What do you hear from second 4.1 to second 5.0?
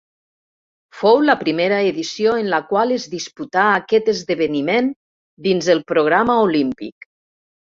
esdeveniment